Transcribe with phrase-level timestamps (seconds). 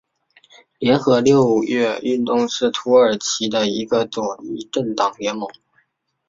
[0.79, 5.47] 联合六月运动是土耳其的一个左翼政党联盟。